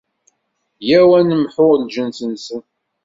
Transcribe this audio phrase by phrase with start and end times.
[0.87, 2.63] Yyaw ad nemḥu lǧens-nsen.